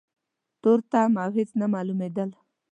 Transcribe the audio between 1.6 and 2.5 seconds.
مالومېدل.